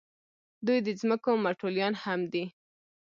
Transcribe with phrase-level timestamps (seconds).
[0.65, 2.45] دوی د ځمکو متولیان هم دي.